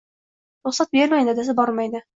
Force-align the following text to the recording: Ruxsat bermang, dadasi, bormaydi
Ruxsat 0.69 0.95
bermang, 0.99 1.29
dadasi, 1.31 1.59
bormaydi 1.63 2.07